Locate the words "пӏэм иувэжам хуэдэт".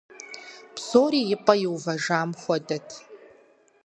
1.43-2.87